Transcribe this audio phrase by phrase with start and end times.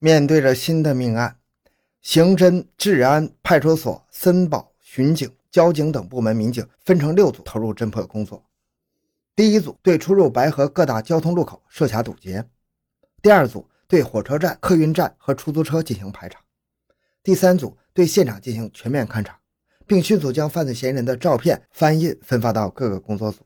[0.00, 1.38] 面对着新的命案，
[2.00, 8.44] 刑侦、治安、派出所、森保、巡警、交警等部门民警分成六组投入侦破工作。
[9.34, 12.44] 第一组对出入白河各大交通路口设卡堵截，
[13.20, 16.38] 第二组对火车站、客运站和出租车进行排查，
[17.24, 19.38] 第三组对现场进行全面勘查，
[19.84, 23.44] 并迅速将犯罪嫌疑人的照片翻印分发到各个工作组。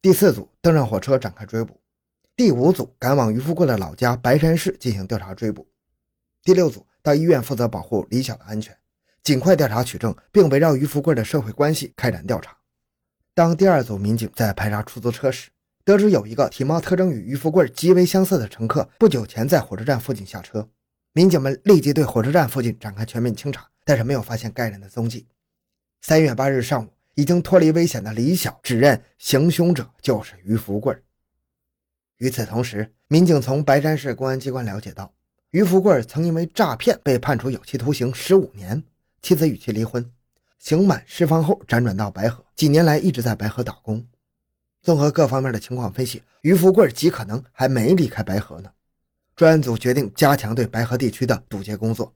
[0.00, 1.78] 第四组登上火车展开追捕，
[2.34, 5.66] 第五组赶往于富贵的老家白山市进行调查追捕，
[6.42, 8.76] 第六组到医院负责保护李晓的安全，
[9.22, 12.56] 尽快调查取证，并围绕于富贵的社会关系开展调查。
[13.34, 15.50] 当第二组民警在排查出租车时，
[15.84, 20.68] 得知有一个体貌特征与于富贵极为相似的乘客不久前在火车站附近下车。
[21.12, 25.26] 民警们立即对火车站附近展开全面清查，但是没有发现该人的踪迹。
[26.02, 30.96] 三月八日上午，已经脱离危险的李晓指认行凶者就是于富贵。
[32.18, 35.12] 与此同时，民警从白山市公安机关了解到，
[35.50, 38.80] 于富贵曾因为诈骗被判处有期徒刑十五年，
[39.20, 40.08] 妻子与其离婚。
[40.60, 44.06] 刑满释放后，辗转到白河，几年来一直在白河打工。
[44.80, 48.70] 综合各方面的情况分析，于富贵极可能还没离开白河呢。
[49.34, 52.14] 专案组决定加强对白河地区的堵截工作，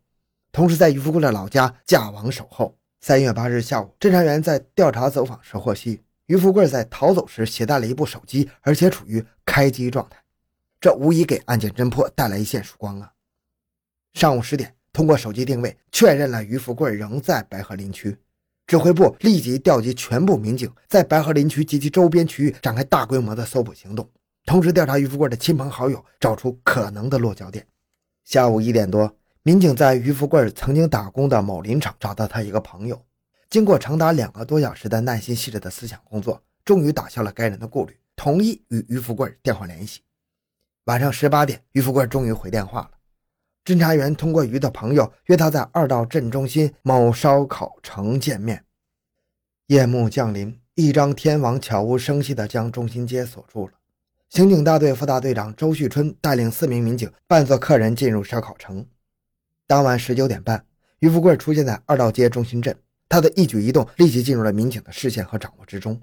[0.53, 2.77] 同时在于富贵的老家架网守候。
[3.01, 10.23] 三月八日下午，侦查员在调查走访时获悉，于富贵在逃走时携带了一部手机，而且处于开机状态，
[10.81, 13.11] 这无疑给案件侦破带来一线曙光啊！
[14.15, 18.17] 上午十点，通过手机定位确认了于富贵仍在白河林区。
[18.67, 24.09] 指挥部立即调集全部民警，在白河林区及其周边区域展开大规模的搜捕行动，
[24.47, 27.67] 同时调查于富贵的亲朋好友，找出可能的落脚点。
[28.25, 33.05] 下午一点多，民警在于富贵曾经打工的某林场找到他一个朋友，
[33.51, 40.01] 经过长达两个多小时的耐心细致的思想工作，终于打消了该人的顾虑，同意与于富贵电话联系。
[40.85, 42.91] 晚上十八点，于富贵终于回电话了。
[43.65, 48.63] 侦查员通过于的朋友约他在二道镇中心某烧烤城见面。
[49.69, 53.73] 夜幕降临，一张天网悄无声息地将中心街锁住了。
[54.29, 58.87] 刑警大队副大队长周旭春带领四名民警扮作客人进入烧烤城。
[59.67, 60.63] 当晚十九点半，
[60.99, 62.77] 于富贵出现在二道街中心镇，
[63.09, 65.99] 他的一举一动立即进入了民警的视线和掌握之中。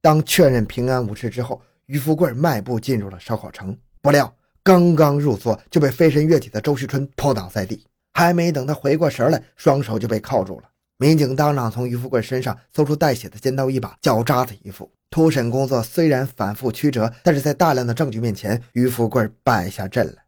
[0.00, 4.34] 当确认平安无事之后，于富贵迈步进入了烧烤城，不料。
[4.66, 10.68] 刚刚入座就被飞身跃起的周旭春扑倒在地，还没等他回过神来，双手就被铐住了。
[10.96, 14.90] 民警当场从于富贵身上搜出带血的尖刀一把，脚扎子一副。
[15.08, 20.24] 突审工作虽然反复曲折，但是在大量的证据面前，于富贵败下阵来，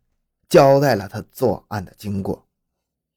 [0.49, 2.47] 交代了他作案的经过。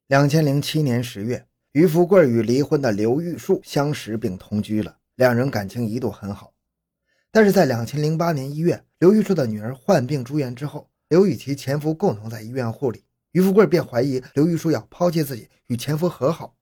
[0.07, 6.51] 两千零七年十月，于富贵与离婚的刘玉树相识并同居了，两人感情一度很好。
[7.31, 10.87] 但是在两千零八年一月，刘玉树的女儿患病住院之后。
[11.11, 16.55] 刘与其前夫共同在医院护理，于富贵便怀疑刘玉树要抛弃自己，与前夫和好，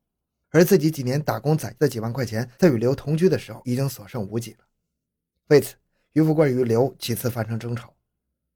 [0.49, 4.65] 而自己几年打工攒的几万块钱，在与刘同居的时候已经所剩无几了。
[5.49, 5.75] 为此，
[6.13, 7.93] 于富贵与刘几次发生争吵。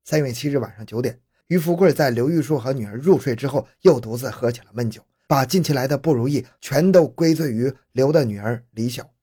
[0.04, 9.14] 三月七日晚上九点，于富贵在刘玉树和女儿入睡之后，又独自喝起了闷酒，把近期来的不如意全都归罪于刘的女儿李晓。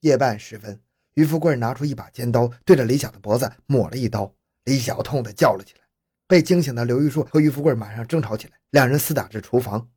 [0.00, 0.82] 夜半时分，
[1.14, 4.34] 于富贵拿出一把尖刀，对着李晓的脖子抹了一刀。
[4.66, 5.80] 李晓痛的叫了起来，
[6.28, 9.88] 被惊醒的刘玉树和于富贵马上争吵起来，两人厮打至厨房。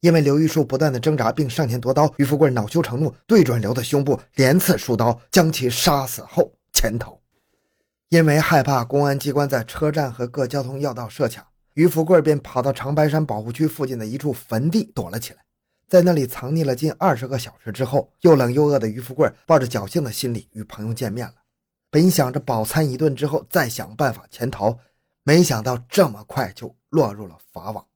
[0.00, 7.20] 因为刘玉树不断的挣扎并上前夺刀，于富贵恼羞成怒，对准刘的胸部连刺数刀，将其杀死后潜逃。
[8.08, 15.40] 因为害怕公安机关在车站和各交通要道设卡，于富贵便跑到长白山保护区附近的一处坟地躲了起来，
[15.86, 21.34] 在那里藏匿了近二十个小时之后，又冷又饿的于富贵抱着侥幸的心理与朋友见面了。
[21.90, 24.78] 本想着饱餐一顿之后再想办法潜逃，
[25.22, 27.86] 没想到这么快就落入了法网。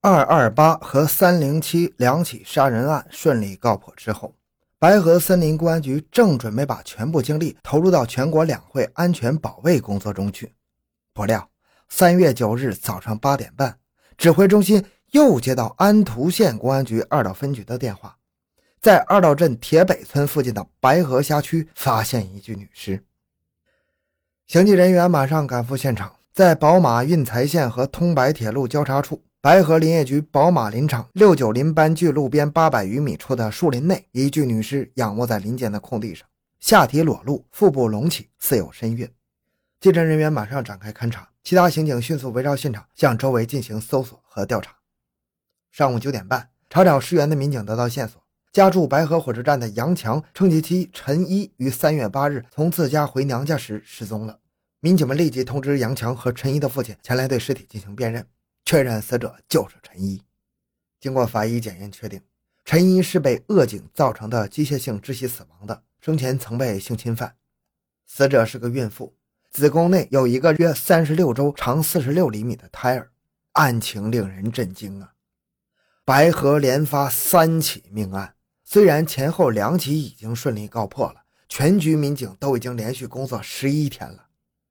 [0.00, 4.34] 二二八和三零七两起杀人案顺利告破之后，
[4.78, 10.52] 白河森林公安局正准备把全部精力投入到全国两会安全保卫工作中去，
[11.14, 11.48] 不料
[11.88, 13.78] 三月九日早上八点半，
[14.18, 18.18] 指挥中心又接到安图县公安局二道分局的电话。
[18.84, 23.02] 在二道镇铁北村附近的白河辖区发现一具女尸，
[24.46, 36.28] 刑侦人员马上赶赴现场，在宝马运财线和通白铁路交叉处，白河林业局宝马林场六九林班距路边八百余米处的树林内，一具女尸仰卧在林间的空地上，
[36.60, 39.10] 下体裸露，腹部隆起，似有身孕。
[39.80, 44.76] 技侦人员马上展开勘查，其他刑警迅速围绕现场，向周围进行搜索和调查。
[45.72, 48.22] 上午九点半，查找尸源的民警得到线索。
[48.54, 54.38] 家住白河火车站的杨强称其妻陈一于三月八日从自家回娘家时失踪了。
[54.78, 58.24] 民警们立即通知杨强和陈一的父亲前来对尸体进行辨认。
[58.64, 60.22] 确认死者就是陈一。
[61.00, 62.22] 经过法医检验，确定
[62.64, 67.34] 陈一是被扼颈造成的机械性窒息死亡的，生前曾被性侵犯。
[68.06, 69.16] 死者是个孕妇，
[69.50, 73.10] 子宫内有一个约三十六周、长四十六厘米的胎儿。
[73.54, 75.14] 案情令人震惊啊！
[76.04, 78.33] 白河连发三起命案，
[78.64, 84.26] 虽然前后两起已经顺利告破了，全局民警都已经连续工作十一天了，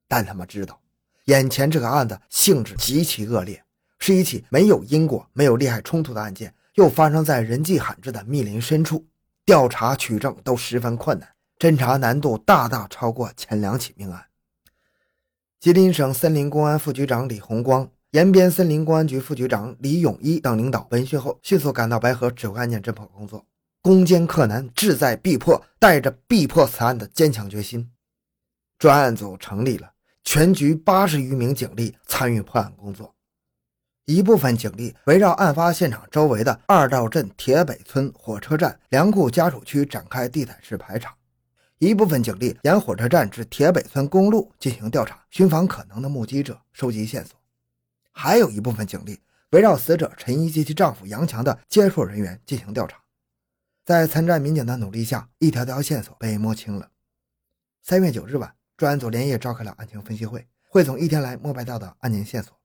[0.08, 0.80] 但他们知道，
[1.26, 3.62] 眼前这个案子性质极其恶劣，
[3.98, 9.06] 是一起没有因果、没有利害冲突的案件，又发生在人迹罕至的密林深处，
[9.46, 14.24] 调查取证都十分困难，侦查难度大大超过前两起命案。
[15.60, 17.88] 吉林省森林公安副局长李红光。
[18.10, 23.44] 延边森林公安局副局长李永一等领导闻讯后，迅速赶到白河指挥案件侦破工作，
[23.84, 27.90] 攻坚克难，志在必破，带着必破此案的坚强决心，
[28.78, 29.92] 专案组成立了，
[30.22, 33.14] 全局八十余名警力参与破案工作。
[34.06, 41.14] 一部分警力围绕案发现场周围的二道镇铁北村火车站粮库家属区展开地毯式排查，
[41.76, 47.38] 一部分警力沿火车站至铁北村公路进行调查，寻访可能的目击者，收集线索。
[48.12, 49.20] 还有一部分警力
[49.50, 52.96] 围绕死者陈一及其丈夫杨强的接触人员进行调查，
[53.84, 56.88] 在参战民警的努力下，一条条线索被摸清了。
[57.82, 62.58] 三月九日晚，专案组连夜召开了案情分析会，汇总一天来摸排到的案件线索。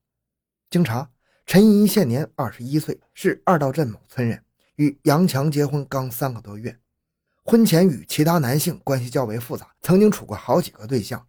[0.69, 1.09] 经查，
[1.45, 4.41] 陈怡现年二十一岁，是二道镇某村人，
[4.77, 6.79] 与杨强结婚刚三个多月，
[7.43, 11.27] 婚前与其他男性关系较为复杂，曾经处过好几个对象。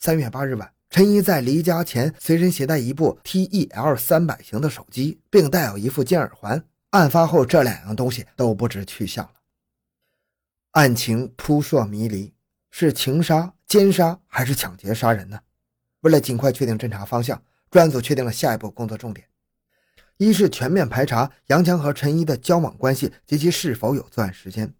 [0.00, 0.70] 三月八日晚。
[0.90, 6.62] 陈一在离家前随身携带一部 TEL 三百型的手机，并带有一副金耳环。
[6.94, 9.32] 案发后，这两样东西都不知去向了。
[10.70, 12.32] 案情扑朔迷离，
[12.70, 15.40] 是情杀、奸杀还是抢劫杀人呢？
[16.02, 19.26] 为了尽快确定侦查方向，专案组确定了下一步工作重点：
[20.18, 24.72] 一是全面排查杨强和陈一的交往关系及其是否有作案时间，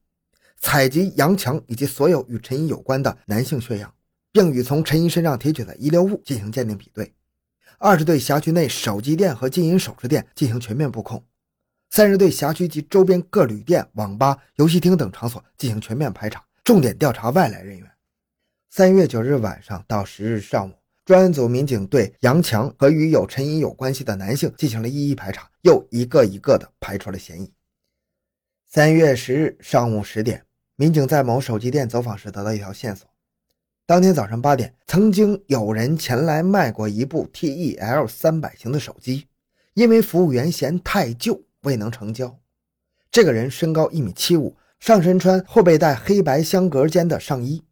[0.57, 3.93] 采集杨强以及所有与陈一有关的男性血样。
[4.31, 7.15] 并与从陈一身上提取的遗留物进行鉴定比对。
[7.79, 11.25] 二是对辖区内手机店和金银首饰店进行全面布控。
[11.94, 17.88] 三是对辖区及周边各旅店、网吧、游戏厅等场所进行全面排查，重点调查外来人员。
[18.69, 20.73] 三月九日晚上到十日上午，
[21.05, 27.52] 专案组民警对杨强和与有陈一有关系的男性进行了一一排查，又一个一个的排除了嫌疑。
[28.67, 30.44] 三月十日上午十点，
[30.75, 33.08] 民警在某手机店走访时得到一条线索。
[33.87, 39.29] 当天早上八点，曾经有人前来卖过一部 TEL 三百型的手机，
[39.75, 42.39] 因为服务员嫌太旧，未能成交。
[43.11, 47.63] 这个人身高一米七五，上身穿后背带黑白相隔间的上衣。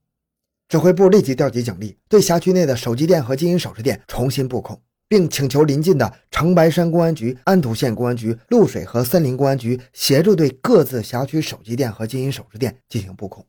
[0.69, 13.47] 指挥部立即调集警力，对辖区内的手机店和金银首饰店重新布控，并请求临近的长白山公安局、安图县公安局、露水和森林公安局协助对各自辖区手机店和金银首饰店进行布控。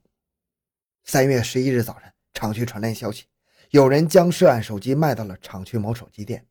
[1.04, 2.10] 三月十一日早晨。
[2.36, 3.26] 厂区传来消息，
[3.70, 6.44] 有人将涉案手机卖到了厂区某手机店。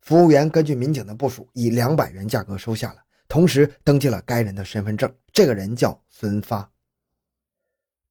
[0.00, 2.96] 服务员根据民警的部署，以两百元价格收下了，
[3.28, 5.12] 同时登记了该人的身份证。
[5.32, 6.70] 这个人叫孙发。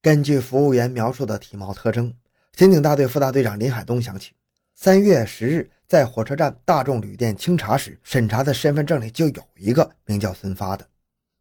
[0.01, 2.13] 根据服务员描述的体貌特征，
[2.55, 4.31] 刑警大队副大队长林海东想起，
[4.75, 10.87] 三月十日在火车站大众旅店清查时，审查的身份证里就有一个名叫孙发的。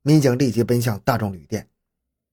[0.02, 1.69] 民警立即奔向大众旅店，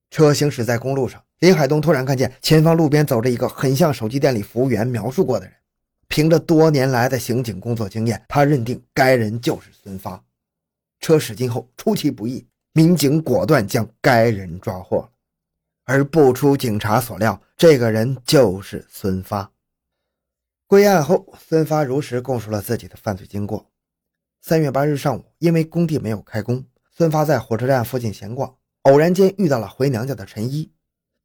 [0.09, 1.21] 车行驶在公路上。
[1.39, 5.53] 林海东突然看见前方路边走着一个很像手机店里服务员描述过的人。
[6.15, 10.23] 凭着多年来的刑警工作经验，他认定该人就是孙发。
[11.01, 15.11] 车驶近后出其不意，民警果断将该人抓获。
[15.83, 19.51] 而不出警察所料，这个人就是孙发。
[20.67, 23.69] 归案后，孙发如实供述了自己的犯罪经过。
[24.39, 26.63] 三月八日上午，因为工地没有开工，
[26.95, 30.71] 孙发在火车站附近闲逛，偶然间遇到了回娘家的陈一。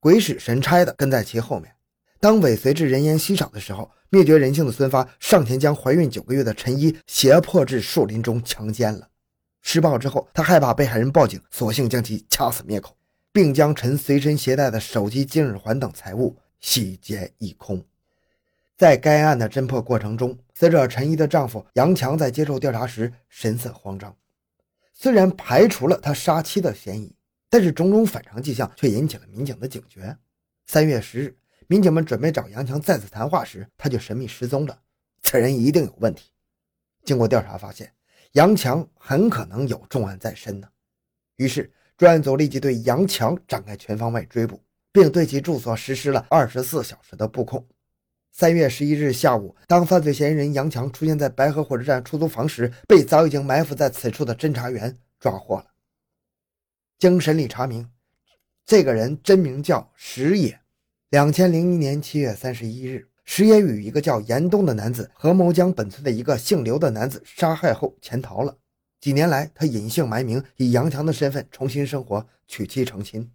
[0.00, 1.72] 鬼使神差的跟在其后面，
[2.18, 9.08] 当尾随至人烟稀少的时候，灭绝人性的孙发上前将怀孕九个月的陈一胁迫至树林中强奸了。
[9.62, 12.96] 施暴之后，他害怕被害人报警，索性将其掐死灭口，
[13.32, 17.82] 并将陈随身携带的手机、金耳环等财物洗劫一空。
[18.76, 24.14] 在该案的侦破过程中，死者陈一的丈夫杨强在接受调查时神色慌张，
[24.92, 27.14] 虽然排除了他杀妻的嫌疑。
[27.52, 30.16] 但是种种反常迹象却引起了民警的警觉。
[30.68, 31.36] 三月十日，
[31.70, 34.76] 民警们准备找杨强再次谈话时，他就神秘失踪了。
[35.22, 36.32] 此人一定有问题。
[37.04, 37.94] 经过调查发现，
[38.32, 40.68] 杨强很可能有重案在身呢。
[41.36, 44.60] 于是，专案组立即对杨强展开全方位追捕，
[44.90, 47.64] 并对其住所实施了二十四小时的布控。
[48.32, 55.66] 三月十一日下午，当犯罪嫌疑人杨强出现在白河火车站出租房时，被早已经埋伏在此处的侦查员抓获了。
[56.98, 57.88] 经审理查明，
[58.66, 60.59] 这个人真名叫石野。
[61.10, 68.56] 两千零一年七月三十一日，石野与一个叫严东的男子合谋将本村的一个姓刘的男子杀害后潜逃了。
[69.00, 73.28] 几年来，他隐姓埋名，以杨强的身份重新生活，娶妻成亲。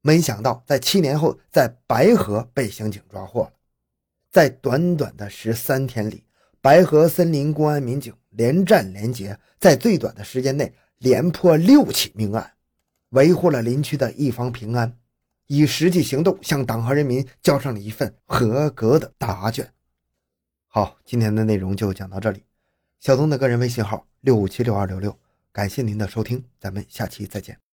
[0.00, 3.52] 没想到，在七年后，在白河被刑警抓获了。
[4.30, 6.24] 在短短的十三天里，
[6.62, 12.52] 白河森林公安民警连战连捷，在最短的时间内连破六起命案，
[13.10, 14.96] 维护了林区的一方平安，
[15.52, 19.68] 以实际行动向党和人民交上了一份合格的答卷。
[20.68, 22.44] 好，今天的内容就讲到这里。
[23.00, 25.18] 小东的个人微信号六五七六二六六，
[25.50, 27.69] 感谢您的收听，咱们下期再见。